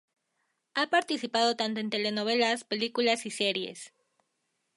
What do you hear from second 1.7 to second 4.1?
en telenovelas, películas y series.